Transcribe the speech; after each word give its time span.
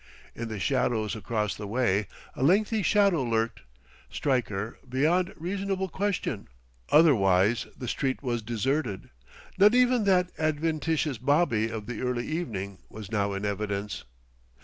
In 0.33 0.47
the 0.47 0.59
shadows 0.59 1.15
across 1.15 1.53
the 1.53 1.67
way, 1.67 2.07
a 2.35 2.41
lengthy 2.41 2.81
shadow 2.81 3.21
lurked: 3.21 3.61
Stryker, 4.09 4.79
beyond 4.89 5.31
reasonable 5.37 5.89
question. 5.89 6.47
Otherwise 6.89 7.67
the 7.77 7.87
street 7.87 8.23
was 8.23 8.41
deserted. 8.41 9.11
Not 9.59 9.75
even 9.75 10.05
that 10.05 10.31
adventitous 10.39 11.19
bobby 11.19 11.69
of 11.69 11.85
the 11.85 12.01
early 12.01 12.25
evening 12.25 12.79
was 12.89 13.11
now 13.11 13.33
in 13.33 13.45
evidence. 13.45 14.03